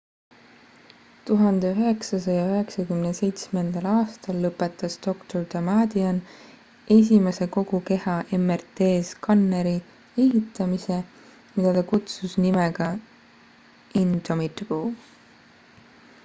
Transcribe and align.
1997 1.29 3.61
aastal 3.97 4.39
lõpetas 4.45 4.95
dr 5.07 5.45
damadian 5.51 6.21
esimese 6.97 7.47
kogu 7.57 7.81
keha 7.91 8.15
mrt-skanneri 8.47 9.77
ehitamise 10.25 10.99
mida 11.55 11.75
ta 11.79 11.83
kutsus 11.95 12.35
nimega 12.49 12.89
indomitable 14.05 14.85